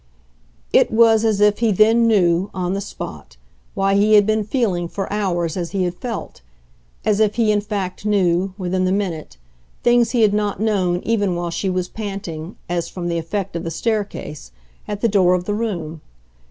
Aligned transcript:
It 0.73 0.89
was 0.89 1.23
as 1.23 1.39
if 1.41 1.59
he 1.59 1.71
then 1.71 2.07
knew, 2.07 2.49
on 2.55 2.73
the 2.73 2.81
spot, 2.81 3.37
why 3.75 3.93
he 3.93 4.15
had 4.15 4.25
been 4.25 4.43
feeling, 4.43 4.87
for 4.87 5.05
hours, 5.13 5.55
as 5.55 5.73
he 5.73 5.83
had 5.83 5.93
felt 5.93 6.41
as 7.05 7.19
if 7.19 7.35
he 7.35 7.51
in 7.51 7.61
fact 7.61 8.03
knew, 8.03 8.55
within 8.57 8.85
the 8.85 8.91
minute, 8.91 9.37
things 9.83 10.09
he 10.09 10.23
had 10.23 10.33
not 10.33 10.59
known 10.59 11.01
even 11.05 11.35
while 11.35 11.51
she 11.51 11.69
was 11.69 11.87
panting, 11.87 12.55
as 12.67 12.89
from 12.89 13.09
the 13.09 13.19
effect 13.19 13.55
of 13.55 13.63
the 13.63 13.69
staircase, 13.69 14.49
at 14.87 15.01
the 15.01 15.07
door 15.07 15.35
of 15.35 15.43
the 15.43 15.53
room. 15.53 16.01